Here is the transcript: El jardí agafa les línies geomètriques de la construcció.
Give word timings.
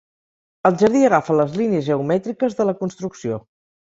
El 0.69 0.77
jardí 0.81 1.01
agafa 1.09 1.35
les 1.41 1.51
línies 1.61 1.85
geomètriques 1.89 2.57
de 2.61 2.67
la 2.71 2.75
construcció. 2.83 3.41